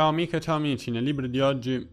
Ciao 0.00 0.08
amiche 0.08 0.40
ciao 0.40 0.56
amici, 0.56 0.90
nel 0.90 1.04
libro 1.04 1.26
di 1.26 1.40
oggi... 1.40 1.86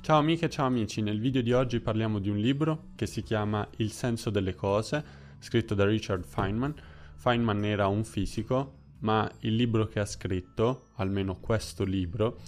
Ciao 0.00 0.18
amiche 0.18 0.48
ciao 0.48 0.64
amici, 0.64 1.02
nel 1.02 1.20
video 1.20 1.42
di 1.42 1.52
oggi 1.52 1.80
parliamo 1.80 2.18
di 2.18 2.30
un 2.30 2.38
libro 2.38 2.92
che 2.96 3.04
si 3.04 3.22
chiama 3.22 3.68
Il 3.76 3.90
senso 3.90 4.30
delle 4.30 4.54
cose, 4.54 5.04
scritto 5.38 5.74
da 5.74 5.84
Richard 5.84 6.24
Feynman. 6.24 6.74
Feynman 7.16 7.62
era 7.66 7.88
un 7.88 8.04
fisico, 8.04 8.76
ma 9.00 9.30
il 9.40 9.54
libro 9.54 9.86
che 9.86 10.00
ha 10.00 10.06
scritto, 10.06 10.92
almeno 10.94 11.36
questo 11.40 11.84
libro, 11.84 12.40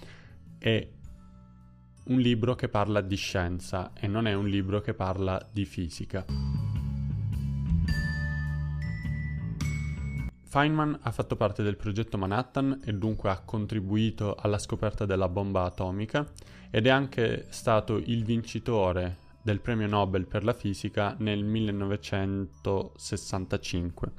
è 0.56 0.88
un 2.04 2.18
libro 2.18 2.54
che 2.54 2.70
parla 2.70 3.02
di 3.02 3.16
scienza 3.16 3.93
e 3.93 4.06
non 4.06 4.27
è 4.27 4.32
un 4.32 4.46
libro 4.48 4.80
che 4.80 4.95
parla 4.95 5.46
di 5.52 5.66
fisica. 5.66 6.63
Feynman 10.55 11.00
ha 11.02 11.11
fatto 11.11 11.34
parte 11.34 11.64
del 11.64 11.75
progetto 11.75 12.16
Manhattan 12.16 12.82
e 12.84 12.93
dunque 12.93 13.29
ha 13.29 13.41
contribuito 13.41 14.37
alla 14.37 14.59
scoperta 14.59 15.05
della 15.05 15.29
bomba 15.29 15.64
atomica 15.64 16.24
ed 16.70 16.87
è 16.87 16.91
anche 16.91 17.47
stato 17.48 17.97
il 17.97 18.24
vincitore 18.24 19.16
del 19.42 19.61
premio 19.61 19.88
Nobel 19.88 20.28
per 20.28 20.45
la 20.45 20.52
fisica 20.52 21.16
nel 21.19 21.42
1965. 21.42 24.12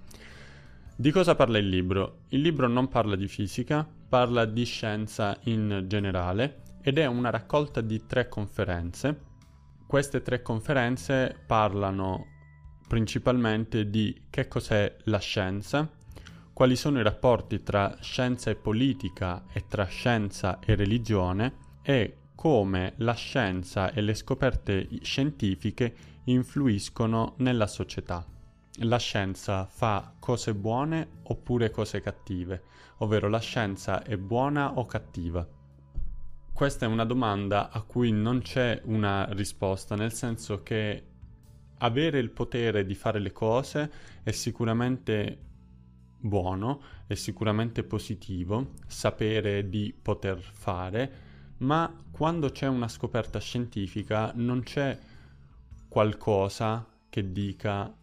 Di 0.97 1.09
cosa 1.09 1.35
parla 1.35 1.57
il 1.57 1.69
libro? 1.69 2.23
Il 2.27 2.41
libro 2.41 2.67
non 2.67 2.89
parla 2.89 3.15
di 3.15 3.29
fisica, 3.29 3.87
parla 4.09 4.43
di 4.43 4.65
scienza 4.65 5.37
in 5.43 5.85
generale 5.87 6.63
ed 6.81 6.97
è 6.97 7.05
una 7.05 7.29
raccolta 7.29 7.79
di 7.79 8.07
tre 8.07 8.27
conferenze. 8.27 9.21
Queste 9.87 10.21
tre 10.21 10.41
conferenze 10.41 11.33
parlano 11.47 12.25
principalmente 12.89 13.89
di 13.89 14.23
che 14.29 14.49
cos'è 14.49 14.97
la 15.05 15.19
scienza, 15.19 15.94
quali 16.55 16.77
sono 16.77 17.01
i 17.01 17.03
rapporti 17.03 17.63
tra 17.63 17.97
scienza 17.99 18.49
e 18.49 18.55
politica 18.55 19.43
e 19.51 19.65
tra 19.67 19.83
scienza 19.87 20.59
e 20.59 20.75
religione 20.75 21.55
e 21.81 22.19
come 22.33 22.93
la 22.99 23.11
scienza 23.11 23.91
e 23.91 23.99
le 23.99 24.13
scoperte 24.13 24.87
scientifiche 25.01 25.93
influiscono 26.23 27.33
nella 27.39 27.67
società. 27.67 28.25
La 28.83 28.97
scienza 28.97 29.65
fa 29.65 30.13
cose 30.17 30.53
buone 30.53 31.19
oppure 31.23 31.71
cose 31.71 31.99
cattive, 31.99 32.63
ovvero 32.99 33.27
la 33.27 33.39
scienza 33.39 34.01
è 34.03 34.15
buona 34.15 34.77
o 34.77 34.85
cattiva. 34.85 35.45
Questa 36.53 36.85
è 36.85 36.87
una 36.87 37.03
domanda 37.03 37.69
a 37.69 37.81
cui 37.81 38.13
non 38.13 38.39
c'è 38.39 38.79
una 38.85 39.27
risposta, 39.31 39.95
nel 39.95 40.13
senso 40.13 40.63
che 40.63 41.03
avere 41.79 42.17
il 42.17 42.29
potere 42.29 42.85
di 42.85 42.95
fare 42.95 43.19
le 43.19 43.33
cose 43.33 43.91
è 44.23 44.31
sicuramente 44.31 45.39
buono, 46.25 46.81
è 47.07 47.13
sicuramente 47.13 47.83
positivo 47.83 48.71
sapere 48.87 49.69
di 49.69 49.93
poter 49.99 50.39
fare, 50.39 51.23
ma 51.57 52.03
quando 52.11 52.49
c'è 52.49 52.67
una 52.67 52.87
scoperta 52.87 53.39
scientifica 53.39 54.31
non 54.35 54.61
c'è 54.61 54.97
qualcosa 55.87 56.85
che 57.09 57.31
dica 57.31 57.95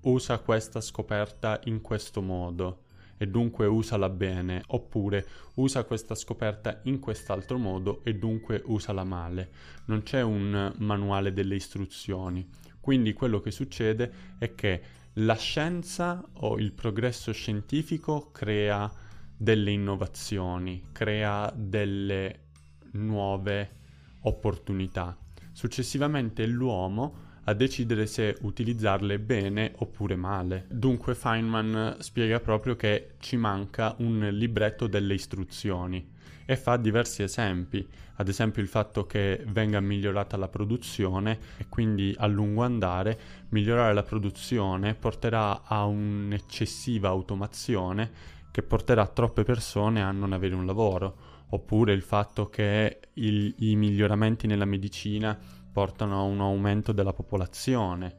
usa 0.00 0.38
questa 0.38 0.80
scoperta 0.80 1.60
in 1.64 1.80
questo 1.80 2.20
modo 2.20 2.84
e 3.16 3.26
dunque 3.26 3.66
usala 3.66 4.08
bene, 4.08 4.62
oppure 4.68 5.26
usa 5.54 5.84
questa 5.84 6.14
scoperta 6.14 6.80
in 6.84 7.00
quest'altro 7.00 7.58
modo 7.58 8.00
e 8.04 8.14
dunque 8.14 8.62
usala 8.66 9.02
male. 9.02 9.50
Non 9.86 10.02
c'è 10.02 10.22
un 10.22 10.72
manuale 10.78 11.32
delle 11.32 11.56
istruzioni. 11.56 12.48
Quindi 12.80 13.12
quello 13.12 13.40
che 13.40 13.50
succede 13.50 14.12
è 14.38 14.54
che 14.54 14.82
la 15.20 15.34
scienza 15.36 16.22
o 16.40 16.58
il 16.58 16.72
progresso 16.72 17.32
scientifico 17.32 18.30
crea 18.30 18.90
delle 19.36 19.70
innovazioni, 19.72 20.88
crea 20.92 21.52
delle 21.56 22.46
nuove 22.92 23.76
opportunità. 24.22 25.16
Successivamente 25.52 26.46
l'uomo 26.46 27.26
a 27.44 27.54
decidere 27.54 28.06
se 28.06 28.36
utilizzarle 28.42 29.18
bene 29.18 29.72
oppure 29.78 30.14
male. 30.14 30.66
Dunque 30.70 31.14
Feynman 31.14 31.96
spiega 31.98 32.38
proprio 32.38 32.76
che 32.76 33.14
ci 33.18 33.36
manca 33.36 33.96
un 33.98 34.28
libretto 34.30 34.86
delle 34.86 35.14
istruzioni 35.14 36.16
e 36.50 36.56
fa 36.56 36.78
diversi 36.78 37.22
esempi, 37.22 37.86
ad 38.14 38.26
esempio 38.26 38.62
il 38.62 38.68
fatto 38.68 39.04
che 39.04 39.44
venga 39.48 39.80
migliorata 39.80 40.38
la 40.38 40.48
produzione 40.48 41.38
e 41.58 41.66
quindi 41.68 42.14
a 42.16 42.26
lungo 42.26 42.62
andare 42.62 43.20
migliorare 43.50 43.92
la 43.92 44.02
produzione 44.02 44.94
porterà 44.94 45.64
a 45.64 45.84
un'eccessiva 45.84 47.10
automazione 47.10 48.10
che 48.50 48.62
porterà 48.62 49.06
troppe 49.08 49.42
persone 49.42 50.02
a 50.02 50.10
non 50.10 50.32
avere 50.32 50.54
un 50.54 50.64
lavoro, 50.64 51.16
oppure 51.50 51.92
il 51.92 52.00
fatto 52.00 52.48
che 52.48 53.00
il, 53.12 53.54
i 53.58 53.76
miglioramenti 53.76 54.46
nella 54.46 54.64
medicina 54.64 55.38
portano 55.70 56.18
a 56.18 56.22
un 56.22 56.40
aumento 56.40 56.92
della 56.92 57.12
popolazione, 57.12 58.16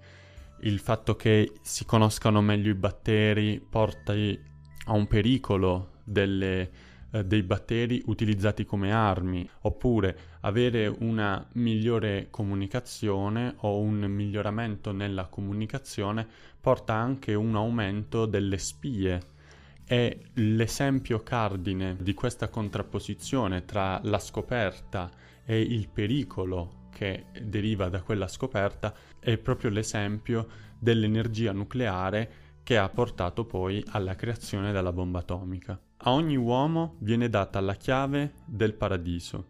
il 0.62 0.78
fatto 0.78 1.16
che 1.16 1.52
si 1.64 1.84
conoscano 1.84 2.42
meglio 2.42 2.70
i 2.70 2.76
batteri 2.76 3.60
porta 3.60 4.14
a 4.14 4.94
un 4.94 5.08
pericolo 5.08 5.94
delle 6.04 6.89
eh, 7.12 7.26
dei 7.26 7.44
batteri 7.44 8.04
utilizzati 8.06 8.66
come 8.66 8.92
armi, 8.92 9.48
oppure 9.62 10.38
avere 10.42 10.88
una 10.88 11.46
migliore 11.54 12.28
comunicazione 12.30 13.56
o 13.58 13.80
un 13.80 14.00
miglioramento 14.02 14.92
nella 14.92 15.26
comunicazione 15.26 16.28
porta 16.60 16.94
anche 16.94 17.34
un 17.34 17.56
aumento 17.56 18.26
delle 18.26 18.58
spie. 18.58 19.38
E 19.86 20.26
l'esempio 20.34 21.24
cardine 21.24 21.96
di 22.00 22.14
questa 22.14 22.50
contrapposizione 22.50 23.66
tra 23.66 24.00
la 24.04 24.20
scoperta 24.20 25.10
e 25.44 25.60
il 25.60 25.90
pericolo 25.90 26.90
che 26.92 27.26
deriva 27.42 27.90
da 27.90 28.04
quella 28.04 28.28
scoperta 28.28 28.94
è 29.20 29.38
proprio 29.38 29.72
l'esempio 29.72 30.48
dell'energia 30.78 31.54
nucleare 31.54 32.32
che 32.62 32.78
ha 32.78 32.88
portato 32.88 33.46
poi 33.46 33.84
alla 33.88 34.14
creazione 34.14 34.72
della 34.72 34.94
bomba 34.94 35.20
atomica. 35.20 35.80
A 36.04 36.14
ogni 36.14 36.38
uomo 36.38 36.96
viene 37.00 37.28
data 37.28 37.60
la 37.60 37.76
chiave 37.76 38.36
del 38.46 38.74
paradiso. 38.74 39.48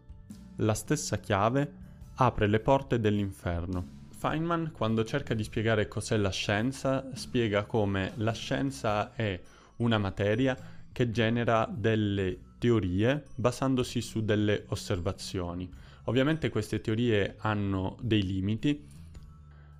La 0.56 0.74
stessa 0.74 1.20
chiave 1.20 1.72
apre 2.14 2.48
le 2.48 2.58
porte 2.58 2.98
dell'inferno. 2.98 3.98
Feynman, 4.10 4.72
quando 4.72 5.04
cerca 5.04 5.32
di 5.34 5.44
spiegare 5.44 5.86
cos'è 5.86 6.16
la 6.16 6.32
scienza, 6.32 7.08
spiega 7.14 7.66
come 7.66 8.14
la 8.16 8.32
scienza 8.32 9.14
è 9.14 9.40
una 9.76 9.98
materia 9.98 10.58
che 10.90 11.12
genera 11.12 11.72
delle 11.72 12.56
teorie 12.58 13.26
basandosi 13.36 14.00
su 14.00 14.24
delle 14.24 14.64
osservazioni. 14.70 15.70
Ovviamente 16.06 16.48
queste 16.48 16.80
teorie 16.80 17.36
hanno 17.38 17.96
dei 18.00 18.24
limiti. 18.24 18.88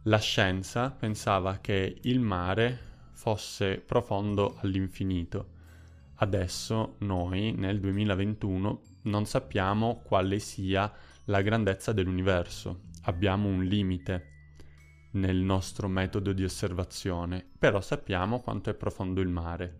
La 0.04 0.18
scienza 0.18 0.92
pensava 0.92 1.58
che 1.58 1.98
il 2.02 2.20
mare 2.20 2.78
fosse 3.10 3.82
profondo 3.84 4.56
all'infinito 4.60 5.58
Adesso 6.22 6.96
noi 6.98 7.52
nel 7.52 7.80
2021 7.80 8.80
non 9.04 9.24
sappiamo 9.24 10.02
quale 10.04 10.38
sia 10.38 10.92
la 11.24 11.40
grandezza 11.40 11.92
dell'universo, 11.92 12.82
abbiamo 13.04 13.48
un 13.48 13.64
limite 13.64 14.26
nel 15.12 15.38
nostro 15.38 15.88
metodo 15.88 16.34
di 16.34 16.44
osservazione, 16.44 17.42
però 17.58 17.80
sappiamo 17.80 18.40
quanto 18.40 18.68
è 18.68 18.74
profondo 18.74 19.22
il 19.22 19.28
mare. 19.28 19.78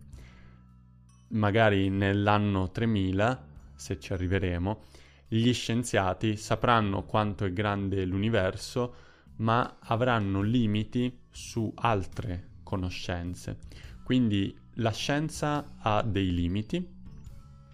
Magari 1.29 1.91
nell'anno 1.91 2.71
3000, 2.71 3.47
se 3.75 4.01
ci 4.01 4.15
arriveremo, 4.15 4.81
gli 5.29 5.53
scienziati 5.53 6.39
sapranno 6.39 7.05
quanto 7.05 7.45
è 7.45 7.53
grande 7.53 8.03
l'universo, 8.07 8.95
ma 9.37 9.77
avranno 9.81 10.41
limiti 10.41 11.21
su 11.29 11.71
altre 11.77 12.53
conoscenze. 12.63 13.59
Quindi 14.03 14.57
la 14.81 14.93
scienza 14.93 15.75
ha 15.79 16.03
dei 16.03 16.33
limiti, 16.33 16.99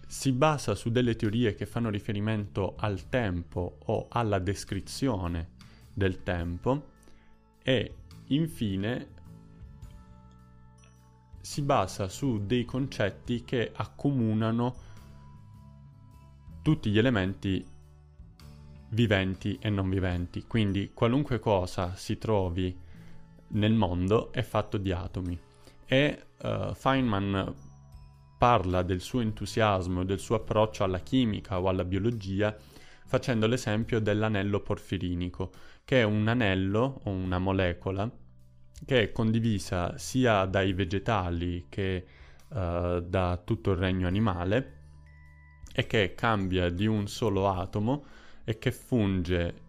si 0.05 0.31
basa 0.31 0.75
su 0.75 0.89
delle 0.89 1.15
teorie 1.15 1.53
che 1.55 1.65
fanno 1.65 1.89
riferimento 1.89 2.75
al 2.77 3.09
tempo 3.09 3.77
o 3.85 4.07
alla 4.09 4.39
descrizione 4.39 5.51
del 5.93 6.23
tempo 6.23 6.95
e 7.63 7.95
infine 8.27 9.15
si 11.41 11.61
basa 11.61 12.09
su 12.09 12.45
dei 12.45 12.65
concetti 12.65 13.43
che 13.43 13.71
accomunano 13.73 14.75
tutti 16.61 16.89
gli 16.89 16.97
elementi 16.97 17.65
viventi 18.89 19.57
e 19.61 19.69
non 19.69 19.89
viventi. 19.89 20.43
Quindi 20.45 20.91
qualunque 20.93 21.39
cosa 21.39 21.95
si 21.95 22.17
trovi 22.17 22.77
nel 23.49 23.73
mondo 23.73 24.33
è 24.33 24.41
fatto 24.41 24.77
di 24.77 24.91
atomi 24.91 25.39
e 25.87 26.25
uh, 26.41 26.73
Feynman 26.73 27.55
parla 28.37 28.83
del 28.83 29.01
suo 29.01 29.21
entusiasmo 29.21 30.01
e 30.01 30.05
del 30.05 30.19
suo 30.19 30.35
approccio 30.35 30.83
alla 30.83 30.99
chimica 30.99 31.59
o 31.59 31.69
alla 31.69 31.85
biologia 31.85 32.55
facendo 33.05 33.47
l'esempio 33.47 33.99
dell'anello 33.99 34.59
porfirinico, 34.59 35.51
che 35.85 36.01
è 36.01 36.03
un 36.03 36.27
anello 36.27 37.01
o 37.05 37.09
una 37.09 37.39
molecola 37.39 38.09
che 38.85 39.01
è 39.01 39.11
condivisa 39.11 39.97
sia 39.97 40.45
dai 40.45 40.73
vegetali 40.73 41.65
che 41.69 42.05
uh, 42.49 42.99
da 42.99 43.41
tutto 43.43 43.71
il 43.71 43.77
regno 43.77 44.07
animale 44.07 44.75
e 45.73 45.87
che 45.87 46.13
cambia 46.15 46.69
di 46.69 46.85
un 46.85 47.07
solo 47.07 47.49
atomo 47.49 48.05
e 48.43 48.57
che 48.59 48.71
funge 48.71 49.61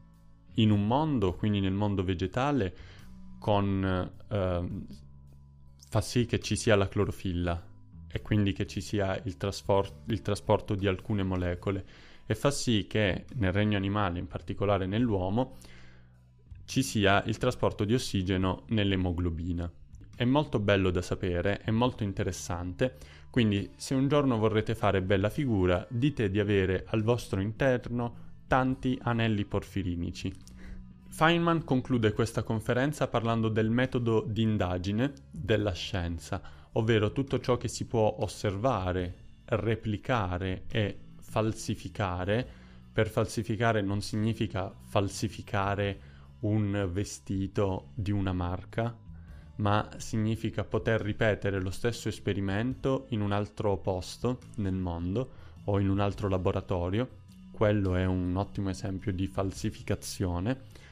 in 0.54 0.70
un 0.70 0.86
mondo, 0.86 1.34
quindi 1.34 1.60
nel 1.60 1.72
mondo 1.72 2.02
vegetale, 2.02 2.74
con, 3.38 4.10
eh, 4.28 4.68
fa 5.90 6.02
sì 6.02 6.26
che 6.26 6.38
ci 6.38 6.54
sia 6.54 6.76
la 6.76 6.86
clorofilla 6.86 7.60
e 8.10 8.20
quindi 8.20 8.52
che 8.52 8.66
ci 8.66 8.82
sia 8.82 9.18
il, 9.24 9.38
traspor- 9.38 10.02
il 10.06 10.20
trasporto 10.20 10.74
di 10.74 10.86
alcune 10.86 11.22
molecole 11.22 11.84
e 12.26 12.34
fa 12.34 12.50
sì 12.50 12.86
che 12.86 13.24
nel 13.36 13.52
regno 13.52 13.78
animale, 13.78 14.18
in 14.18 14.26
particolare 14.26 14.86
nell'uomo, 14.86 15.56
ci 16.66 16.82
sia 16.82 17.22
il 17.24 17.38
trasporto 17.38 17.84
di 17.84 17.94
ossigeno 17.94 18.64
nell'emoglobina. 18.68 19.70
È 20.14 20.24
molto 20.24 20.58
bello 20.58 20.90
da 20.90 21.00
sapere, 21.00 21.60
è 21.60 21.70
molto 21.70 22.02
interessante, 22.02 22.98
quindi 23.30 23.70
se 23.76 23.94
un 23.94 24.08
giorno 24.08 24.36
vorrete 24.36 24.74
fare 24.74 25.00
bella 25.00 25.30
figura, 25.30 25.86
dite 25.88 26.28
di 26.28 26.38
avere 26.38 26.84
al 26.88 27.02
vostro 27.02 27.40
interno 27.40 28.26
tanti 28.46 28.98
anelli 29.00 29.46
porfirinici. 29.46 30.30
Feynman 31.10 31.64
conclude 31.64 32.12
questa 32.12 32.42
conferenza 32.42 33.08
parlando 33.08 33.48
del 33.48 33.70
metodo 33.70 34.24
di 34.26 34.42
indagine 34.42 35.12
della 35.30 35.72
scienza, 35.72 36.40
ovvero 36.72 37.12
tutto 37.12 37.40
ciò 37.40 37.56
che 37.56 37.66
si 37.66 37.86
può 37.86 38.18
osservare, 38.20 39.14
replicare 39.46 40.64
e 40.68 40.96
falsificare. 41.18 42.46
Per 42.92 43.08
falsificare 43.08 43.80
non 43.82 44.00
significa 44.00 44.72
falsificare 44.84 46.00
un 46.40 46.88
vestito 46.92 47.88
di 47.94 48.12
una 48.12 48.32
marca, 48.32 48.96
ma 49.56 49.88
significa 49.96 50.62
poter 50.62 51.00
ripetere 51.00 51.60
lo 51.60 51.70
stesso 51.70 52.08
esperimento 52.08 53.06
in 53.08 53.22
un 53.22 53.32
altro 53.32 53.76
posto 53.78 54.38
nel 54.56 54.74
mondo 54.74 55.30
o 55.64 55.80
in 55.80 55.88
un 55.88 55.98
altro 55.98 56.28
laboratorio. 56.28 57.08
Quello 57.50 57.96
è 57.96 58.04
un 58.04 58.36
ottimo 58.36 58.70
esempio 58.70 59.12
di 59.12 59.26
falsificazione. 59.26 60.86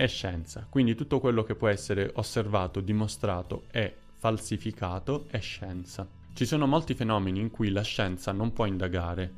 È 0.00 0.06
scienza, 0.06 0.66
quindi 0.66 0.94
tutto 0.94 1.20
quello 1.20 1.42
che 1.42 1.54
può 1.54 1.68
essere 1.68 2.10
osservato, 2.14 2.80
dimostrato 2.80 3.64
e 3.70 3.94
falsificato 4.16 5.26
è 5.28 5.40
scienza. 5.40 6.08
Ci 6.32 6.46
sono 6.46 6.66
molti 6.66 6.94
fenomeni 6.94 7.38
in 7.38 7.50
cui 7.50 7.68
la 7.68 7.82
scienza 7.82 8.32
non 8.32 8.54
può 8.54 8.64
indagare, 8.64 9.30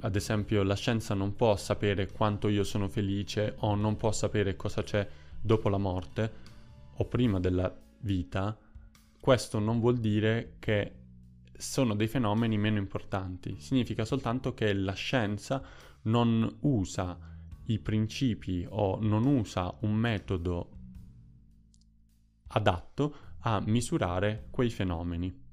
ad 0.00 0.16
esempio 0.16 0.62
la 0.62 0.76
scienza 0.76 1.12
non 1.12 1.36
può 1.36 1.54
sapere 1.56 2.10
quanto 2.10 2.48
io 2.48 2.64
sono 2.64 2.88
felice 2.88 3.56
o 3.58 3.74
non 3.74 3.98
può 3.98 4.10
sapere 4.10 4.56
cosa 4.56 4.82
c'è 4.82 5.06
dopo 5.38 5.68
la 5.68 5.76
morte 5.76 6.32
o 6.94 7.04
prima 7.04 7.38
della 7.38 7.70
vita, 7.98 8.56
questo 9.20 9.58
non 9.58 9.78
vuol 9.78 9.98
dire 9.98 10.54
che 10.58 10.92
sono 11.52 11.94
dei 11.94 12.08
fenomeni 12.08 12.56
meno 12.56 12.78
importanti, 12.78 13.60
significa 13.60 14.06
soltanto 14.06 14.54
che 14.54 14.72
la 14.72 14.94
scienza 14.94 15.62
non 16.04 16.56
usa 16.60 17.36
i 17.68 17.78
principi 17.78 18.66
o 18.68 18.98
non 19.00 19.24
usa 19.24 19.74
un 19.80 19.94
metodo 19.94 20.70
adatto 22.48 23.14
a 23.40 23.60
misurare 23.64 24.46
quei 24.50 24.70
fenomeni. 24.70 25.46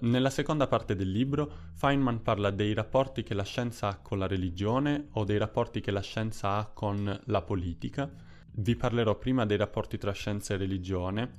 Nella 0.00 0.30
seconda 0.30 0.68
parte 0.68 0.94
del 0.94 1.10
libro, 1.10 1.50
Feynman 1.74 2.22
parla 2.22 2.50
dei 2.50 2.72
rapporti 2.72 3.24
che 3.24 3.34
la 3.34 3.42
scienza 3.42 3.88
ha 3.88 3.96
con 3.96 4.18
la 4.18 4.28
religione 4.28 5.08
o 5.12 5.24
dei 5.24 5.38
rapporti 5.38 5.80
che 5.80 5.90
la 5.90 6.02
scienza 6.02 6.56
ha 6.56 6.66
con 6.66 7.20
la 7.24 7.42
politica. 7.42 8.08
Vi 8.52 8.76
parlerò 8.76 9.18
prima 9.18 9.44
dei 9.44 9.56
rapporti 9.56 9.98
tra 9.98 10.12
scienza 10.12 10.54
e 10.54 10.58
religione 10.58 11.32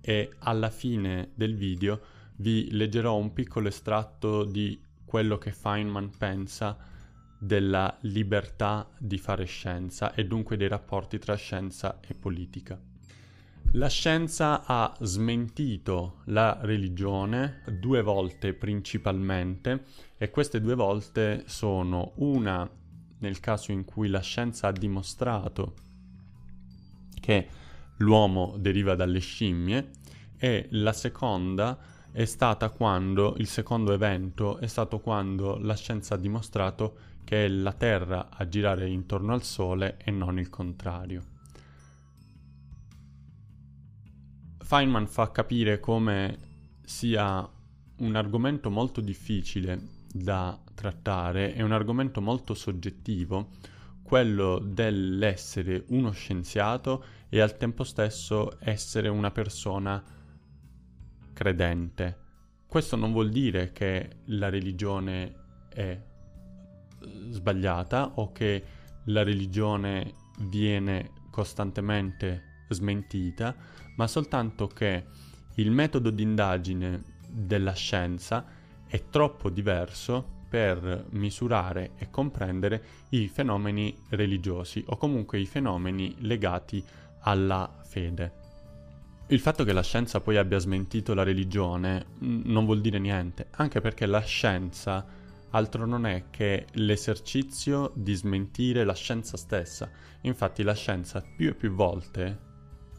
e 0.00 0.30
alla 0.38 0.70
fine 0.70 1.32
del 1.34 1.54
video 1.54 2.00
vi 2.36 2.70
leggerò 2.70 3.16
un 3.16 3.32
piccolo 3.32 3.68
estratto 3.68 4.44
di 4.44 4.80
quello 5.12 5.36
che 5.36 5.52
Feynman 5.52 6.10
pensa 6.16 6.74
della 7.38 7.98
libertà 8.00 8.88
di 8.98 9.18
fare 9.18 9.44
scienza 9.44 10.14
e 10.14 10.24
dunque 10.24 10.56
dei 10.56 10.68
rapporti 10.68 11.18
tra 11.18 11.34
scienza 11.34 12.00
e 12.00 12.14
politica. 12.14 12.80
La 13.72 13.90
scienza 13.90 14.64
ha 14.64 14.96
smentito 15.00 16.22
la 16.28 16.56
religione 16.62 17.60
due 17.78 18.00
volte 18.00 18.54
principalmente 18.54 19.84
e 20.16 20.30
queste 20.30 20.62
due 20.62 20.74
volte 20.74 21.42
sono 21.44 22.12
una 22.16 22.66
nel 23.18 23.38
caso 23.38 23.70
in 23.70 23.84
cui 23.84 24.08
la 24.08 24.20
scienza 24.20 24.68
ha 24.68 24.72
dimostrato 24.72 25.74
che 27.20 27.48
l'uomo 27.98 28.56
deriva 28.58 28.94
dalle 28.94 29.20
scimmie 29.20 29.90
e 30.38 30.68
la 30.70 30.94
seconda 30.94 31.91
è 32.12 32.26
stata 32.26 32.68
quando, 32.68 33.34
il 33.38 33.46
secondo 33.46 33.92
evento 33.92 34.58
è 34.58 34.66
stato 34.66 35.00
quando 35.00 35.56
la 35.58 35.74
scienza 35.74 36.14
ha 36.14 36.18
dimostrato 36.18 36.96
che 37.24 37.46
è 37.46 37.48
la 37.48 37.72
Terra 37.72 38.28
a 38.30 38.46
girare 38.46 38.88
intorno 38.88 39.32
al 39.32 39.42
Sole 39.42 39.96
e 39.96 40.10
non 40.10 40.38
il 40.38 40.50
contrario. 40.50 41.24
Feynman 44.58 45.06
fa 45.06 45.30
capire 45.30 45.80
come 45.80 46.38
sia 46.84 47.48
un 47.96 48.14
argomento 48.14 48.70
molto 48.70 49.00
difficile 49.00 49.80
da 50.12 50.58
trattare, 50.74 51.54
è 51.54 51.62
un 51.62 51.72
argomento 51.72 52.20
molto 52.20 52.52
soggettivo, 52.52 53.48
quello 54.02 54.58
dell'essere 54.58 55.84
uno 55.88 56.10
scienziato 56.10 57.04
e 57.30 57.40
al 57.40 57.56
tempo 57.56 57.84
stesso 57.84 58.58
essere 58.60 59.08
una 59.08 59.30
persona 59.30 60.02
credente. 61.32 62.18
Questo 62.66 62.96
non 62.96 63.12
vuol 63.12 63.30
dire 63.30 63.72
che 63.72 64.18
la 64.26 64.48
religione 64.48 65.34
è 65.68 66.00
sbagliata 67.30 68.12
o 68.14 68.32
che 68.32 68.64
la 69.06 69.22
religione 69.22 70.14
viene 70.48 71.10
costantemente 71.30 72.64
smentita, 72.68 73.54
ma 73.96 74.06
soltanto 74.06 74.66
che 74.68 75.04
il 75.56 75.70
metodo 75.70 76.10
di 76.10 76.22
indagine 76.22 77.02
della 77.28 77.74
scienza 77.74 78.44
è 78.86 79.08
troppo 79.10 79.50
diverso 79.50 80.40
per 80.48 81.06
misurare 81.10 81.92
e 81.96 82.10
comprendere 82.10 82.82
i 83.10 83.28
fenomeni 83.28 83.96
religiosi 84.10 84.84
o 84.88 84.96
comunque 84.96 85.38
i 85.38 85.46
fenomeni 85.46 86.14
legati 86.18 86.84
alla 87.20 87.80
fede. 87.84 88.41
Il 89.28 89.40
fatto 89.40 89.64
che 89.64 89.72
la 89.72 89.82
scienza 89.82 90.20
poi 90.20 90.36
abbia 90.36 90.58
smentito 90.58 91.14
la 91.14 91.22
religione 91.22 92.06
non 92.18 92.64
vuol 92.64 92.80
dire 92.80 92.98
niente, 92.98 93.48
anche 93.52 93.80
perché 93.80 94.04
la 94.06 94.20
scienza 94.20 95.06
altro 95.50 95.86
non 95.86 96.06
è 96.06 96.24
che 96.30 96.66
l'esercizio 96.72 97.92
di 97.94 98.14
smentire 98.14 98.84
la 98.84 98.94
scienza 98.94 99.36
stessa. 99.36 99.90
Infatti 100.22 100.62
la 100.62 100.74
scienza 100.74 101.22
più 101.36 101.48
e 101.48 101.54
più 101.54 101.70
volte 101.72 102.50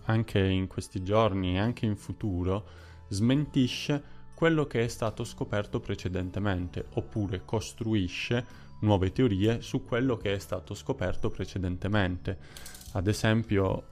anche 0.06 0.40
in 0.40 0.68
questi 0.68 1.04
giorni 1.04 1.56
e 1.56 1.60
anche 1.60 1.86
in 1.86 1.96
futuro, 1.96 2.68
smentisce 3.10 4.22
quello 4.34 4.66
che 4.66 4.84
è 4.84 4.88
stato 4.88 5.24
scoperto 5.24 5.80
precedentemente, 5.80 6.86
oppure 6.94 7.44
costruisce 7.46 8.46
nuove 8.82 9.12
teorie 9.12 9.62
su 9.62 9.86
quello 9.86 10.18
che 10.18 10.34
è 10.34 10.40
stato 10.40 10.74
scoperto 10.74 11.30
precedentemente. 11.30 12.38
Ad 12.94 13.08
esempio, 13.08 13.88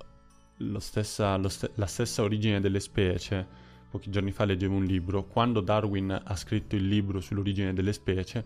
stessa, 0.80 1.40
st- 1.50 1.72
la 1.76 1.86
stessa 1.86 2.22
origine 2.22 2.60
delle 2.60 2.80
specie, 2.80 3.46
pochi 3.90 4.10
giorni 4.10 4.32
fa 4.32 4.46
leggevo 4.46 4.76
un 4.76 4.86
libro, 4.86 5.26
quando 5.26 5.62
Darwin 5.62 6.22
ha 6.24 6.36
scritto 6.36 6.76
il 6.76 6.88
libro 6.88 7.20
sull'origine 7.20 7.74
delle 7.74 7.94
specie, 7.94 8.44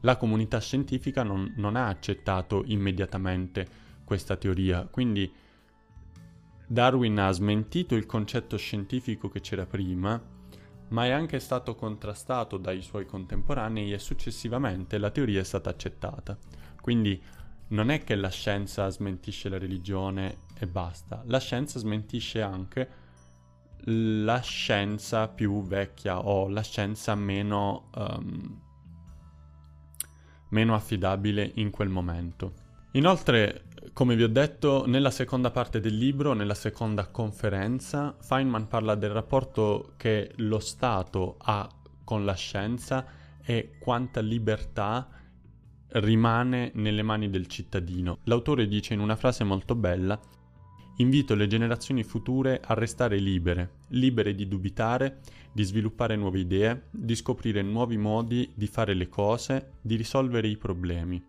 la 0.00 0.16
comunità 0.16 0.60
scientifica 0.60 1.22
non, 1.22 1.54
non 1.56 1.76
ha 1.76 1.86
accettato 1.86 2.62
immediatamente 2.66 3.66
questa 4.04 4.36
teoria, 4.36 4.86
quindi 4.90 5.32
Darwin 6.66 7.18
ha 7.18 7.30
smentito 7.30 7.94
il 7.94 8.06
concetto 8.06 8.56
scientifico 8.56 9.28
che 9.28 9.40
c'era 9.40 9.66
prima, 9.66 10.20
ma 10.88 11.04
è 11.06 11.10
anche 11.10 11.38
stato 11.38 11.74
contrastato 11.74 12.56
dai 12.56 12.82
suoi 12.82 13.06
contemporanei 13.06 13.92
e 13.92 13.98
successivamente 13.98 14.98
la 14.98 15.10
teoria 15.10 15.40
è 15.40 15.44
stata 15.44 15.70
accettata. 15.70 16.36
Quindi 16.80 17.20
non 17.68 17.90
è 17.90 18.04
che 18.04 18.14
la 18.14 18.28
scienza 18.28 18.88
smentisce 18.88 19.48
la 19.48 19.58
religione 19.58 20.38
e 20.62 20.68
basta, 20.68 21.24
la 21.26 21.40
scienza 21.40 21.80
smentisce 21.80 22.40
anche 22.40 22.88
la 23.86 24.38
scienza 24.38 25.26
più 25.26 25.60
vecchia 25.64 26.20
o 26.20 26.48
la 26.48 26.62
scienza 26.62 27.16
meno, 27.16 27.90
um, 27.96 28.60
meno 30.50 30.74
affidabile 30.76 31.50
in 31.56 31.70
quel 31.70 31.88
momento. 31.88 32.52
Inoltre, 32.92 33.64
come 33.92 34.14
vi 34.14 34.22
ho 34.22 34.28
detto, 34.28 34.86
nella 34.86 35.10
seconda 35.10 35.50
parte 35.50 35.80
del 35.80 35.96
libro, 35.96 36.32
nella 36.32 36.54
seconda 36.54 37.08
conferenza, 37.08 38.14
Feynman 38.20 38.68
parla 38.68 38.94
del 38.94 39.10
rapporto 39.10 39.94
che 39.96 40.30
lo 40.36 40.60
Stato 40.60 41.38
ha 41.40 41.68
con 42.04 42.24
la 42.24 42.34
scienza 42.34 43.04
e 43.42 43.78
quanta 43.80 44.20
libertà 44.20 45.08
rimane 45.94 46.70
nelle 46.74 47.02
mani 47.02 47.30
del 47.30 47.48
cittadino. 47.48 48.18
L'autore 48.24 48.68
dice 48.68 48.94
in 48.94 49.00
una 49.00 49.16
frase 49.16 49.42
molto 49.42 49.74
bella, 49.74 50.20
Invito 50.96 51.34
le 51.34 51.46
generazioni 51.46 52.02
future 52.02 52.60
a 52.62 52.74
restare 52.74 53.18
libere, 53.18 53.78
libere 53.88 54.34
di 54.34 54.46
dubitare, 54.46 55.20
di 55.52 55.62
sviluppare 55.62 56.16
nuove 56.16 56.40
idee, 56.40 56.88
di 56.90 57.14
scoprire 57.14 57.62
nuovi 57.62 57.96
modi 57.96 58.50
di 58.54 58.66
fare 58.66 58.94
le 58.94 59.08
cose, 59.08 59.72
di 59.80 59.96
risolvere 59.96 60.48
i 60.48 60.56
problemi. 60.56 61.22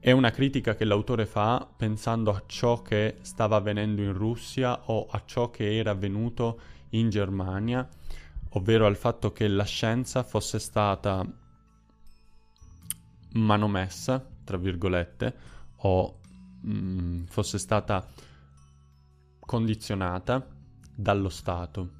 È 0.00 0.12
una 0.12 0.30
critica 0.30 0.76
che 0.76 0.84
l'autore 0.84 1.26
fa 1.26 1.68
pensando 1.76 2.30
a 2.30 2.42
ciò 2.46 2.80
che 2.82 3.16
stava 3.22 3.56
avvenendo 3.56 4.00
in 4.02 4.12
Russia 4.12 4.82
o 4.86 5.06
a 5.10 5.22
ciò 5.26 5.50
che 5.50 5.76
era 5.76 5.90
avvenuto 5.90 6.60
in 6.90 7.10
Germania, 7.10 7.86
ovvero 8.50 8.86
al 8.86 8.96
fatto 8.96 9.32
che 9.32 9.48
la 9.48 9.64
scienza 9.64 10.22
fosse 10.22 10.60
stata 10.60 11.26
manomessa, 13.32 14.24
tra 14.44 14.56
virgolette, 14.56 15.34
o 15.78 16.18
mh, 16.60 16.72
mm, 16.72 17.24
fosse 17.24 17.58
stata 17.58 18.06
condizionata 19.48 20.46
dallo 20.94 21.30
Stato. 21.30 21.92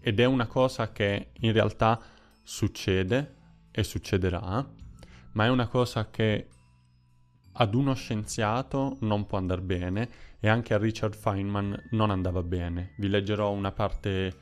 Ed 0.00 0.20
è 0.20 0.26
una 0.26 0.46
cosa 0.46 0.92
che 0.92 1.30
in 1.40 1.52
realtà 1.52 1.98
succede 2.42 3.36
e 3.70 3.82
succederà, 3.84 4.70
ma 5.32 5.44
è 5.46 5.48
una 5.48 5.66
cosa 5.66 6.10
che 6.10 6.48
ad 7.52 7.74
uno 7.74 7.94
scienziato 7.94 8.98
non 9.00 9.24
può 9.24 9.38
andare 9.38 9.62
bene 9.62 10.10
e 10.40 10.48
anche 10.50 10.74
a 10.74 10.78
Richard 10.78 11.14
Feynman 11.14 11.88
non 11.92 12.10
andava 12.10 12.42
bene. 12.42 12.92
Vi 12.98 13.08
leggerò 13.08 13.50
una 13.52 13.72
parte 13.72 14.36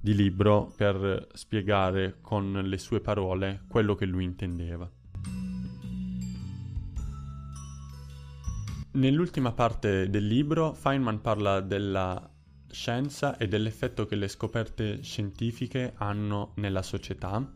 di 0.00 0.12
libro 0.12 0.72
per 0.76 1.28
spiegare 1.34 2.16
con 2.20 2.62
le 2.64 2.78
sue 2.78 3.00
parole 3.00 3.62
quello 3.68 3.94
che 3.94 4.06
lui 4.06 4.24
intendeva. 4.24 4.90
Nell'ultima 8.96 9.52
parte 9.52 10.08
del 10.08 10.26
libro 10.26 10.72
Feynman 10.72 11.20
parla 11.20 11.60
della 11.60 12.30
scienza 12.70 13.36
e 13.36 13.46
dell'effetto 13.46 14.06
che 14.06 14.14
le 14.14 14.26
scoperte 14.26 15.02
scientifiche 15.02 15.92
hanno 15.96 16.52
nella 16.56 16.80
società 16.80 17.46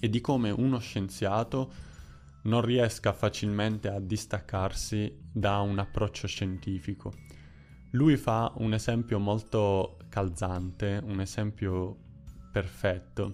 e 0.00 0.10
di 0.10 0.20
come 0.20 0.50
uno 0.50 0.80
scienziato 0.80 1.72
non 2.42 2.60
riesca 2.62 3.12
facilmente 3.12 3.88
a 3.88 4.00
distaccarsi 4.00 5.16
da 5.32 5.60
un 5.60 5.78
approccio 5.78 6.26
scientifico. 6.26 7.12
Lui 7.92 8.16
fa 8.16 8.52
un 8.56 8.74
esempio 8.74 9.20
molto 9.20 9.96
calzante, 10.08 11.00
un 11.04 11.20
esempio 11.20 11.98
perfetto 12.50 13.32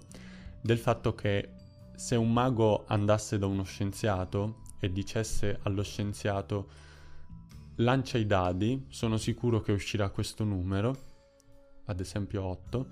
del 0.61 0.77
fatto 0.77 1.15
che 1.15 1.55
se 1.95 2.15
un 2.15 2.31
mago 2.31 2.85
andasse 2.85 3.39
da 3.39 3.47
uno 3.47 3.63
scienziato 3.63 4.61
e 4.83 4.91
dicesse 4.91 5.59
allo 5.63 5.81
scienziato 5.81 6.67
lancia 7.75 8.17
i 8.17 8.25
dadi, 8.25 8.87
sono 8.89 9.15
sicuro 9.15 9.61
che 9.61 9.71
uscirà 9.71 10.09
questo 10.09 10.43
numero, 10.43 10.93
ad 11.85 12.01
esempio 12.01 12.43
8, 12.43 12.87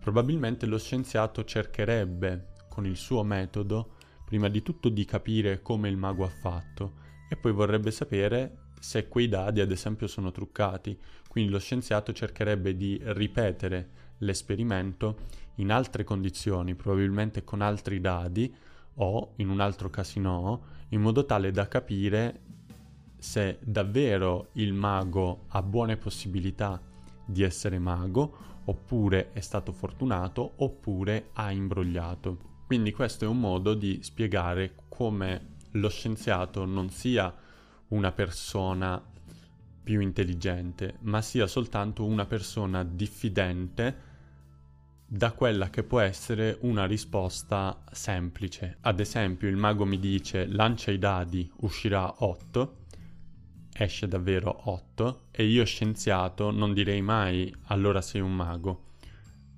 probabilmente 0.00 0.64
lo 0.64 0.78
scienziato 0.78 1.44
cercherebbe 1.44 2.52
con 2.70 2.86
il 2.86 2.96
suo 2.96 3.22
metodo 3.24 3.96
prima 4.24 4.48
di 4.48 4.62
tutto 4.62 4.88
di 4.88 5.04
capire 5.04 5.60
come 5.60 5.90
il 5.90 5.98
mago 5.98 6.24
ha 6.24 6.30
fatto 6.30 6.94
e 7.28 7.36
poi 7.36 7.52
vorrebbe 7.52 7.90
sapere 7.90 8.70
se 8.80 9.06
quei 9.08 9.28
dadi 9.28 9.60
ad 9.60 9.70
esempio 9.70 10.06
sono 10.06 10.30
truccati, 10.30 10.98
quindi 11.28 11.50
lo 11.50 11.58
scienziato 11.58 12.14
cercherebbe 12.14 12.74
di 12.74 12.98
ripetere 13.02 13.90
l'esperimento 14.18 15.18
in 15.56 15.70
altre 15.70 16.04
condizioni, 16.04 16.74
probabilmente 16.74 17.44
con 17.44 17.60
altri 17.60 18.00
dadi 18.00 18.50
o 18.96 19.32
in 19.36 19.48
un 19.48 19.60
altro 19.60 19.90
casino, 19.90 20.62
in 20.94 21.00
modo 21.00 21.26
tale 21.26 21.50
da 21.50 21.66
capire 21.66 22.40
se 23.18 23.58
davvero 23.60 24.50
il 24.52 24.72
mago 24.72 25.46
ha 25.48 25.60
buone 25.62 25.96
possibilità 25.96 26.80
di 27.26 27.42
essere 27.42 27.78
mago 27.80 28.52
oppure 28.66 29.32
è 29.32 29.40
stato 29.40 29.72
fortunato 29.72 30.52
oppure 30.56 31.30
ha 31.32 31.50
imbrogliato. 31.50 32.52
Quindi 32.66 32.92
questo 32.92 33.24
è 33.24 33.28
un 33.28 33.40
modo 33.40 33.74
di 33.74 33.98
spiegare 34.02 34.74
come 34.88 35.56
lo 35.72 35.88
scienziato 35.88 36.64
non 36.64 36.90
sia 36.90 37.34
una 37.88 38.12
persona 38.12 39.02
più 39.82 40.00
intelligente, 40.00 40.98
ma 41.00 41.20
sia 41.20 41.46
soltanto 41.46 42.04
una 42.04 42.24
persona 42.24 42.84
diffidente 42.84 44.12
da 45.06 45.32
quella 45.32 45.70
che 45.70 45.82
può 45.82 46.00
essere 46.00 46.56
una 46.62 46.86
risposta 46.86 47.84
semplice. 47.92 48.78
Ad 48.80 49.00
esempio, 49.00 49.48
il 49.48 49.56
mago 49.56 49.84
mi 49.84 49.98
dice 49.98 50.46
lancia 50.46 50.90
i 50.90 50.98
dadi, 50.98 51.50
uscirà 51.58 52.24
8, 52.24 52.76
esce 53.76 54.08
davvero 54.08 54.70
8 54.70 55.26
e 55.30 55.44
io 55.44 55.64
scienziato 55.64 56.50
non 56.50 56.72
direi 56.72 57.02
mai 57.02 57.54
allora 57.66 58.00
sei 58.00 58.20
un 58.20 58.34
mago, 58.34 58.92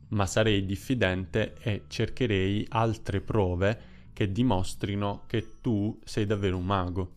ma 0.09 0.26
sarei 0.26 0.65
diffidente 0.67 1.55
e 1.61 1.85
cercherei 1.88 2.67
altre 2.71 3.21
prove 3.21 3.95
che 4.12 4.33
dimostrino 4.33 5.25
che 5.26 5.61
tu 5.61 5.99
sei 6.05 6.26
davvero 6.26 6.57
un 6.57 6.65
mago. 6.65 7.12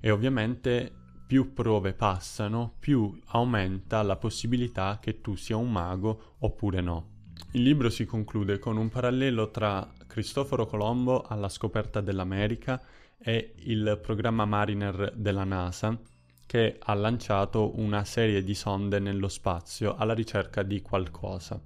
E 0.00 0.10
ovviamente 0.10 0.92
più 1.26 1.52
prove 1.52 1.94
passano, 1.94 2.74
più 2.78 3.18
aumenta 3.26 4.02
la 4.02 4.16
possibilità 4.16 4.98
che 5.00 5.20
tu 5.20 5.34
sia 5.34 5.56
un 5.56 5.72
mago 5.72 6.36
oppure 6.38 6.80
no. 6.80 7.13
Il 7.54 7.62
libro 7.62 7.88
si 7.88 8.04
conclude 8.04 8.58
con 8.58 8.76
un 8.76 8.88
parallelo 8.88 9.52
tra 9.52 9.88
Cristoforo 10.08 10.66
Colombo 10.66 11.22
alla 11.22 11.48
scoperta 11.48 12.00
dell'America 12.00 12.82
e 13.16 13.54
il 13.58 14.00
programma 14.02 14.44
Mariner 14.44 15.12
della 15.14 15.44
NASA 15.44 15.96
che 16.46 16.78
ha 16.80 16.94
lanciato 16.94 17.78
una 17.78 18.04
serie 18.04 18.42
di 18.42 18.54
sonde 18.54 18.98
nello 18.98 19.28
spazio 19.28 19.94
alla 19.94 20.14
ricerca 20.14 20.64
di 20.64 20.82
qualcosa. 20.82 21.60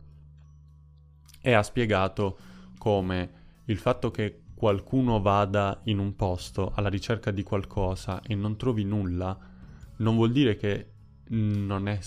E 1.41 1.53
ha 1.55 1.63
spiegato 1.63 2.37
come 2.77 3.31
il 3.65 3.79
fatto 3.79 4.11
che 4.11 4.43
qualcuno 4.55 5.23
vada 5.23 5.81
in 5.85 6.01
un 6.01 6.15
posto 6.17 6.71
alla 6.75 6.91
ricerca 6.91 7.31
di 7.31 7.43
qualcosa 7.43 8.21
e 8.21 8.35
non 8.35 8.59
trovi 8.59 8.85
nulla, 8.85 9.39
non 9.97 10.17
vuol 10.17 10.33
dire 10.33 10.55
che 10.57 10.91
non 11.29 11.89
è 11.89 11.99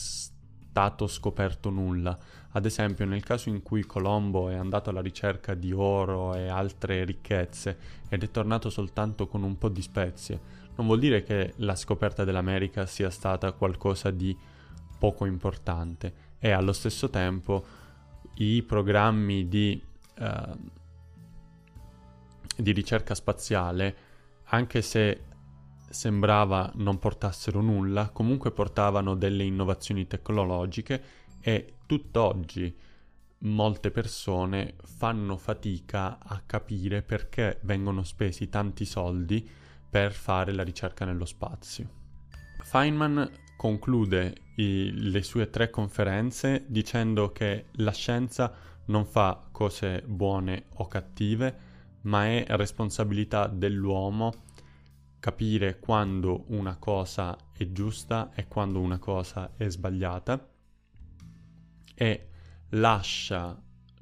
stato 0.71 1.05
scoperto 1.07 1.69
nulla. 1.69 2.17
Ad 2.53 2.65
esempio, 2.65 3.05
nel 3.05 3.23
caso 3.23 3.49
in 3.49 3.61
cui 3.61 3.85
Colombo 3.85 4.49
è 4.49 4.55
andato 4.55 4.89
alla 4.89 5.01
ricerca 5.01 5.53
di 5.53 5.73
oro 5.73 6.33
e 6.33 6.47
altre 6.47 7.03
ricchezze 7.03 7.77
ed 8.09 8.23
è 8.23 8.31
tornato 8.31 8.69
soltanto 8.69 9.27
con 9.27 9.43
un 9.43 9.57
po' 9.57 9.69
di 9.69 9.81
spezie, 9.81 10.39
non 10.75 10.87
vuol 10.87 10.99
dire 10.99 11.23
che 11.23 11.53
la 11.57 11.75
scoperta 11.75 12.23
dell'America 12.23 12.85
sia 12.85 13.09
stata 13.09 13.51
qualcosa 13.51 14.09
di 14.11 14.35
poco 14.97 15.25
importante 15.25 16.29
e 16.39 16.51
allo 16.51 16.73
stesso 16.73 17.09
tempo 17.09 17.65
i 18.35 18.63
programmi 18.63 19.47
di 19.47 19.81
uh, 20.19 20.69
di 22.55 22.71
ricerca 22.71 23.15
spaziale, 23.15 23.95
anche 24.45 24.81
se 24.81 25.23
sembrava 25.91 26.71
non 26.75 27.00
portassero 27.00 27.62
nulla, 27.62 28.10
comunque 28.10 28.51
portavano 28.51 29.15
delle 29.15 29.43
innovazioni 29.43 30.07
tecnologiche 30.07 31.03
e 31.39 31.75
tutt'oggi 31.86 32.75
molte 33.43 33.89
persone 33.91 34.75
fanno 34.83 35.38
fatica 35.38 36.19
a 36.19 36.41
capire 36.45 37.01
perché 37.01 37.60
vengono 37.63 38.03
spesi 38.03 38.50
tanti 38.50 38.86
soldi 38.86 39.48
per 39.89 40.13
fare 40.13 40.53
la 40.53 40.63
ricerca 40.63 41.05
nello 41.05 41.25
spazio. 41.25 42.00
Feynman 42.60 43.29
conclude 43.57 44.36
i, 44.55 44.91
le 44.93 45.24
sue 45.24 45.50
tre 45.50 45.69
conferenze 45.69 46.65
dicendo 46.67 47.31
che 47.31 47.65
la 47.74 47.91
scienza 47.91 48.53
non 48.86 49.05
fa 49.05 49.48
cose 49.51 50.03
buone 50.05 50.65
o 50.75 50.88
cattive, 50.88 51.69
ma 52.01 52.25
è 52.27 52.45
responsabilità 52.50 53.48
dell'uomo 53.48 54.33
capire 55.21 55.79
quando 55.79 56.45
una 56.47 56.77
cosa 56.77 57.37
è 57.53 57.71
giusta 57.71 58.31
e 58.33 58.47
quando 58.47 58.81
una 58.81 58.97
cosa 58.97 59.53
è 59.55 59.69
sbagliata 59.69 60.49
e 61.93 62.27
lascia 62.69 63.55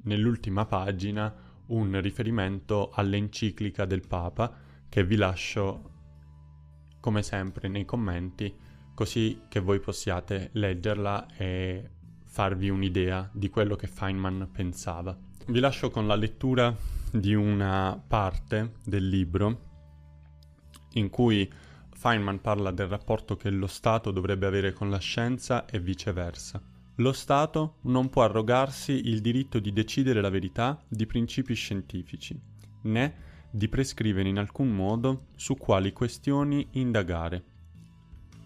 nell'ultima 0.04 0.64
pagina 0.64 1.32
un 1.66 2.00
riferimento 2.00 2.90
all'enciclica 2.90 3.84
del 3.84 4.06
Papa 4.08 4.50
che 4.88 5.04
vi 5.04 5.16
lascio 5.16 5.90
come 7.00 7.22
sempre 7.22 7.68
nei 7.68 7.84
commenti 7.84 8.52
così 8.94 9.42
che 9.48 9.60
voi 9.60 9.78
possiate 9.78 10.48
leggerla 10.52 11.36
e 11.36 11.90
farvi 12.24 12.70
un'idea 12.70 13.28
di 13.30 13.50
quello 13.50 13.76
che 13.76 13.88
Feynman 13.88 14.48
pensava. 14.50 15.14
Vi 15.46 15.60
lascio 15.60 15.90
con 15.90 16.06
la 16.06 16.14
lettura 16.14 16.74
di 17.12 17.34
una 17.34 18.02
parte 18.06 18.76
del 18.84 19.06
libro 19.06 19.68
in 20.94 21.10
cui 21.10 21.50
Feynman 21.90 22.40
parla 22.40 22.70
del 22.70 22.88
rapporto 22.88 23.36
che 23.36 23.50
lo 23.50 23.66
Stato 23.66 24.10
dovrebbe 24.10 24.46
avere 24.46 24.72
con 24.72 24.88
la 24.88 24.98
scienza 24.98 25.66
e 25.66 25.78
viceversa. 25.80 26.62
Lo 26.96 27.12
Stato 27.12 27.76
non 27.82 28.08
può 28.08 28.22
arrogarsi 28.22 29.08
il 29.08 29.20
diritto 29.20 29.58
di 29.58 29.72
decidere 29.72 30.20
la 30.20 30.30
verità 30.30 30.82
di 30.88 31.06
principi 31.06 31.54
scientifici, 31.54 32.38
né 32.82 33.14
di 33.50 33.68
prescrivere 33.68 34.28
in 34.28 34.38
alcun 34.38 34.68
modo 34.68 35.26
su 35.36 35.56
quali 35.56 35.92
questioni 35.92 36.68
indagare. 36.72 37.44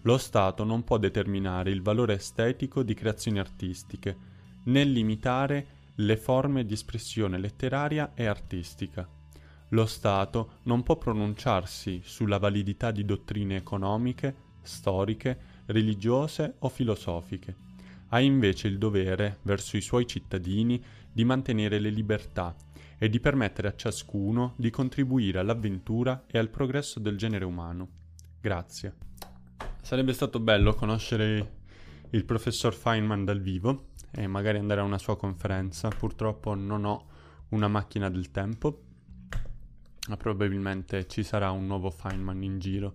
Lo 0.01 0.17
Stato 0.17 0.63
non 0.63 0.83
può 0.83 0.97
determinare 0.97 1.71
il 1.71 1.81
valore 1.81 2.15
estetico 2.15 2.83
di 2.83 2.93
creazioni 2.93 3.39
artistiche, 3.39 4.17
né 4.65 4.83
limitare 4.83 5.67
le 5.95 6.17
forme 6.17 6.65
di 6.65 6.73
espressione 6.73 7.37
letteraria 7.37 8.13
e 8.13 8.25
artistica. 8.25 9.07
Lo 9.69 9.85
Stato 9.85 10.59
non 10.63 10.83
può 10.83 10.97
pronunciarsi 10.97 12.01
sulla 12.03 12.37
validità 12.37 12.91
di 12.91 13.03
dottrine 13.03 13.55
economiche, 13.55 14.35
storiche, 14.61 15.37
religiose 15.65 16.55
o 16.59 16.69
filosofiche. 16.69 17.55
Ha 18.09 18.19
invece 18.19 18.67
il 18.67 18.77
dovere, 18.77 19.39
verso 19.41 19.77
i 19.77 19.81
suoi 19.81 20.05
cittadini, 20.05 20.81
di 21.11 21.25
mantenere 21.25 21.79
le 21.79 21.89
libertà 21.89 22.55
e 22.97 23.09
di 23.09 23.19
permettere 23.19 23.67
a 23.67 23.75
ciascuno 23.75 24.53
di 24.57 24.69
contribuire 24.69 25.39
all'avventura 25.39 26.25
e 26.27 26.37
al 26.37 26.49
progresso 26.49 26.99
del 26.99 27.17
genere 27.17 27.45
umano. 27.45 27.87
Grazie. 28.39 28.95
Sarebbe 29.81 30.13
stato 30.13 30.39
bello 30.39 30.73
conoscere 30.73 31.53
il 32.11 32.23
professor 32.25 32.73
Feynman 32.73 33.25
dal 33.25 33.41
vivo 33.41 33.87
e 34.11 34.27
magari 34.27 34.59
andare 34.59 34.81
a 34.81 34.85
una 34.85 34.97
sua 34.97 35.17
conferenza. 35.17 35.89
Purtroppo 35.89 36.53
non 36.53 36.85
ho 36.85 37.07
una 37.49 37.67
macchina 37.67 38.09
del 38.09 38.31
tempo, 38.31 38.84
probabilmente 40.17 41.07
ci 41.07 41.23
sarà 41.23 41.49
un 41.51 41.65
nuovo 41.65 41.89
Feynman 41.89 42.43
in 42.43 42.59
giro 42.59 42.93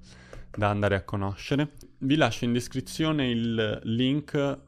da 0.50 0.69
andare 0.71 0.95
a 0.95 1.02
conoscere. 1.02 1.73
Vi 1.99 2.17
lascio 2.17 2.45
in 2.45 2.52
descrizione 2.52 3.29
il 3.31 3.81
link 3.85 4.59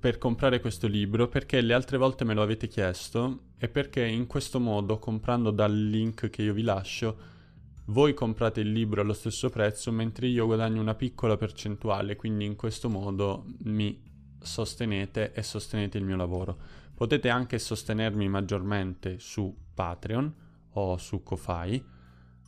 per 0.00 0.18
comprare 0.18 0.60
questo 0.60 0.86
libro 0.86 1.28
perché 1.28 1.60
le 1.60 1.74
altre 1.74 1.96
volte 1.96 2.24
me 2.24 2.34
lo 2.34 2.42
avete 2.42 2.68
chiesto 2.68 3.46
e 3.58 3.68
perché 3.68 4.04
in 4.04 4.26
questo 4.26 4.60
modo, 4.60 4.98
comprando 4.98 5.50
dal 5.50 5.74
link 5.76 6.30
che 6.30 6.42
io 6.42 6.52
vi 6.52 6.62
lascio, 6.62 7.36
voi 7.86 8.14
comprate 8.14 8.60
il 8.60 8.70
libro 8.70 9.00
allo 9.00 9.14
stesso 9.14 9.48
prezzo 9.48 9.90
mentre 9.90 10.26
io 10.26 10.46
guadagno 10.46 10.80
una 10.80 10.94
piccola 10.94 11.36
percentuale, 11.36 12.16
quindi 12.16 12.44
in 12.44 12.54
questo 12.54 12.88
modo 12.88 13.46
mi 13.64 14.06
sostenete 14.40 15.32
e 15.32 15.42
sostenete 15.42 15.98
il 15.98 16.04
mio 16.04 16.16
lavoro. 16.16 16.56
Potete 16.94 17.28
anche 17.28 17.58
sostenermi 17.58 18.28
maggiormente 18.28 19.18
su 19.18 19.54
Patreon 19.74 20.46
o 20.78 20.96
su 20.96 21.22
Ko-Fi, 21.22 21.84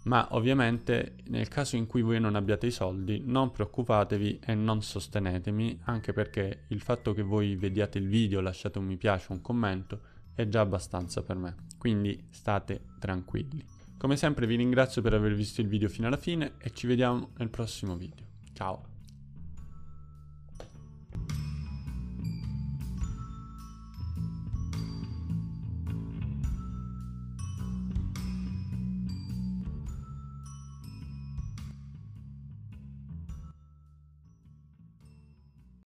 ma 0.05 0.29
ovviamente 0.31 1.17
nel 1.29 1.49
caso 1.49 1.77
in 1.77 1.87
cui 1.87 2.03
voi 2.03 2.21
non 2.21 2.35
abbiate 2.35 2.67
i 2.67 2.71
soldi 2.71 3.23
non 3.25 3.51
preoccupatevi 3.51 4.41
e 4.45 4.55
non 4.55 4.83
sostenetemi, 4.83 5.81
anche 5.85 6.13
perché 6.13 6.65
il 6.69 6.81
fatto 6.81 7.13
che 7.13 7.23
voi 7.23 7.57
vediate 7.57 7.99
il 7.99 8.09
video, 8.09 8.41
lasciate 8.41 8.79
un 8.79 8.87
mi 8.87 8.97
piace, 8.97 9.33
un 9.33 9.41
commento, 9.41 10.01
è 10.35 10.49
già 10.49 10.61
abbastanza 10.61 11.23
per 11.23 11.37
me, 11.37 11.55
quindi 11.77 12.27
state 12.31 12.85
tranquilli. 12.99 13.63
Come 13.99 14.17
sempre 14.17 14.47
vi 14.47 14.57
ringrazio 14.57 15.03
per 15.03 15.13
aver 15.13 15.35
visto 15.35 15.61
il 15.61 15.69
video 15.69 15.89
fino 15.91 16.07
alla 16.07 16.17
fine 16.17 16.55
e 16.59 16.71
ci 16.71 16.87
vediamo 16.87 17.33
nel 17.37 17.51
prossimo 17.51 17.97
video. 17.97 18.25
Ciao! 18.55 18.90